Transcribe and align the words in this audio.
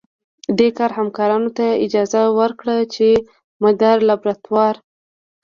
دې 0.57 0.69
کار 0.77 0.91
همکارانو 0.99 1.49
ته 1.57 1.65
اجازه 1.85 2.21
ورکړه 2.39 2.77
چې 2.93 3.07
د 3.17 3.21
مدار 3.63 3.97
لابراتوار 4.07 4.75